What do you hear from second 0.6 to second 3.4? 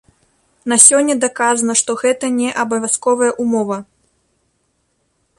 На сёння даказана, што гэта не абавязковая